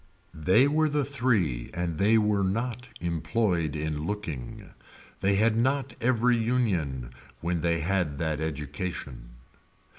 [0.43, 4.71] They were the three and they were not employed in looking.
[5.19, 9.29] They had not every union when they had that education.